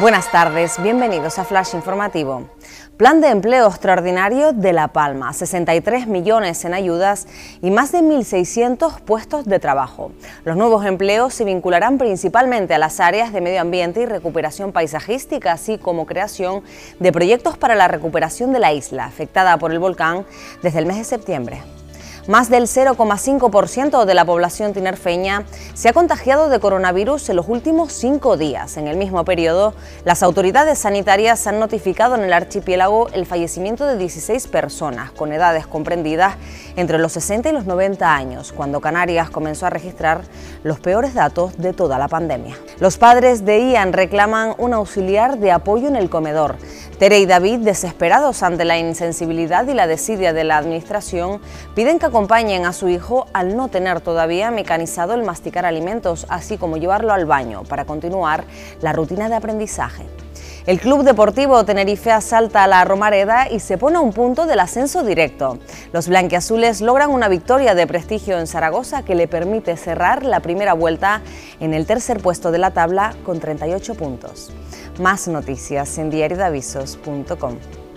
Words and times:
Buenas 0.00 0.30
tardes, 0.30 0.80
bienvenidos 0.80 1.40
a 1.40 1.44
Flash 1.44 1.74
Informativo. 1.74 2.48
Plan 2.96 3.20
de 3.20 3.30
empleo 3.30 3.66
extraordinario 3.66 4.52
de 4.52 4.72
La 4.72 4.86
Palma, 4.86 5.32
63 5.32 6.06
millones 6.06 6.64
en 6.64 6.72
ayudas 6.72 7.26
y 7.62 7.72
más 7.72 7.90
de 7.90 7.98
1.600 7.98 9.00
puestos 9.00 9.44
de 9.44 9.58
trabajo. 9.58 10.12
Los 10.44 10.56
nuevos 10.56 10.86
empleos 10.86 11.34
se 11.34 11.44
vincularán 11.44 11.98
principalmente 11.98 12.74
a 12.74 12.78
las 12.78 13.00
áreas 13.00 13.32
de 13.32 13.40
medio 13.40 13.60
ambiente 13.60 14.00
y 14.00 14.06
recuperación 14.06 14.70
paisajística, 14.70 15.50
así 15.50 15.78
como 15.78 16.06
creación 16.06 16.62
de 17.00 17.10
proyectos 17.10 17.58
para 17.58 17.74
la 17.74 17.88
recuperación 17.88 18.52
de 18.52 18.60
la 18.60 18.72
isla 18.72 19.04
afectada 19.04 19.56
por 19.56 19.72
el 19.72 19.80
volcán 19.80 20.24
desde 20.62 20.78
el 20.78 20.86
mes 20.86 20.98
de 20.98 21.04
septiembre. 21.04 21.60
Más 22.28 22.50
del 22.50 22.64
0,5% 22.64 24.04
de 24.04 24.12
la 24.12 24.26
población 24.26 24.74
tinerfeña 24.74 25.44
se 25.72 25.88
ha 25.88 25.94
contagiado 25.94 26.50
de 26.50 26.60
coronavirus 26.60 27.30
en 27.30 27.36
los 27.36 27.48
últimos 27.48 27.94
cinco 27.94 28.36
días. 28.36 28.76
En 28.76 28.86
el 28.86 28.98
mismo 28.98 29.24
periodo, 29.24 29.72
las 30.04 30.22
autoridades 30.22 30.78
sanitarias 30.78 31.46
han 31.46 31.58
notificado 31.58 32.16
en 32.16 32.24
el 32.24 32.34
archipiélago 32.34 33.08
el 33.14 33.24
fallecimiento 33.24 33.86
de 33.86 33.96
16 33.96 34.46
personas 34.48 35.10
con 35.10 35.32
edades 35.32 35.66
comprendidas 35.66 36.34
entre 36.76 36.98
los 36.98 37.12
60 37.12 37.48
y 37.48 37.52
los 37.52 37.64
90 37.64 38.14
años, 38.14 38.52
cuando 38.52 38.82
Canarias 38.82 39.30
comenzó 39.30 39.64
a 39.64 39.70
registrar 39.70 40.20
los 40.64 40.80
peores 40.80 41.14
datos 41.14 41.56
de 41.56 41.72
toda 41.72 41.98
la 41.98 42.08
pandemia. 42.08 42.58
Los 42.78 42.98
padres 42.98 43.46
de 43.46 43.70
Ian 43.70 43.94
reclaman 43.94 44.54
un 44.58 44.74
auxiliar 44.74 45.38
de 45.38 45.50
apoyo 45.50 45.88
en 45.88 45.96
el 45.96 46.10
comedor. 46.10 46.56
Tere 46.98 47.20
y 47.20 47.26
David, 47.26 47.60
desesperados 47.60 48.42
ante 48.42 48.66
la 48.66 48.76
insensibilidad 48.76 49.66
y 49.66 49.72
la 49.72 49.86
desidia 49.86 50.34
de 50.34 50.44
la 50.44 50.58
administración, 50.58 51.40
piden 51.74 51.98
que 51.98 52.17
acompañen 52.18 52.66
a 52.66 52.72
su 52.72 52.88
hijo 52.88 53.28
al 53.32 53.56
no 53.56 53.68
tener 53.68 54.00
todavía 54.00 54.50
mecanizado 54.50 55.14
el 55.14 55.22
masticar 55.22 55.64
alimentos, 55.64 56.26
así 56.28 56.58
como 56.58 56.76
llevarlo 56.76 57.12
al 57.12 57.26
baño 57.26 57.62
para 57.62 57.84
continuar 57.84 58.42
la 58.80 58.92
rutina 58.92 59.28
de 59.28 59.36
aprendizaje. 59.36 60.02
El 60.66 60.80
Club 60.80 61.04
Deportivo 61.04 61.64
Tenerife 61.64 62.10
asalta 62.10 62.64
a 62.64 62.66
la 62.66 62.84
Romareda 62.84 63.48
y 63.48 63.60
se 63.60 63.78
pone 63.78 63.98
a 63.98 64.00
un 64.00 64.12
punto 64.12 64.46
del 64.46 64.58
ascenso 64.58 65.04
directo. 65.04 65.60
Los 65.92 66.08
blanquiazules 66.08 66.80
logran 66.80 67.10
una 67.10 67.28
victoria 67.28 67.76
de 67.76 67.86
prestigio 67.86 68.36
en 68.40 68.48
Zaragoza 68.48 69.04
que 69.04 69.14
le 69.14 69.28
permite 69.28 69.76
cerrar 69.76 70.24
la 70.24 70.40
primera 70.40 70.72
vuelta 70.72 71.22
en 71.60 71.72
el 71.72 71.86
tercer 71.86 72.20
puesto 72.20 72.50
de 72.50 72.58
la 72.58 72.72
tabla 72.72 73.14
con 73.24 73.38
38 73.38 73.94
puntos. 73.94 74.50
Más 74.98 75.28
noticias 75.28 75.96
en 75.98 76.10
diariodavisos.com. 76.10 77.87